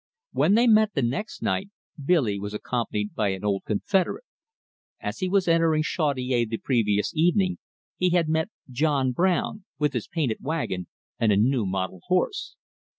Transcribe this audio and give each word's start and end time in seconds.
When 0.31 0.55
they 0.55 0.65
met 0.65 0.95
the 0.95 1.03
next 1.03 1.43
night 1.43 1.69
Billy 2.03 2.39
was 2.39 2.55
accompanied 2.55 3.13
by 3.13 3.27
an 3.29 3.45
old 3.45 3.65
confederate. 3.65 4.23
As 4.99 5.19
he 5.19 5.29
was 5.29 5.47
entering 5.47 5.83
Chaudiere 5.83 6.45
the 6.47 6.57
previous 6.57 7.11
evening, 7.15 7.59
he 7.97 8.09
had 8.09 8.27
met 8.27 8.49
John 8.71 9.11
Brown, 9.11 9.63
with 9.77 9.93
his 9.93 10.07
painted 10.07 10.39
wagon 10.41 10.87
and 11.19 11.31
a 11.31 11.37
new 11.37 11.67
mottled 11.67 12.01
horse. 12.07 12.55